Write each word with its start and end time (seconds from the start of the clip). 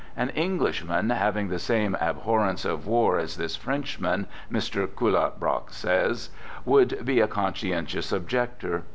An 0.17 0.29
Englishman 0.31 1.11
having 1.11 1.49
the 1.49 1.59
same 1.59 1.95
abhorrence 2.01 2.65
of 2.65 2.87
war 2.87 3.19
as 3.19 3.37
this 3.37 3.55
Frenchman, 3.55 4.25
Mr. 4.51 4.87
Clutton 4.87 5.37
Brock 5.39 5.69
says, 5.69 6.31
would 6.65 7.05
be 7.05 7.19
a 7.19 7.27
conscientious 7.27 8.11
objector. 8.11 8.85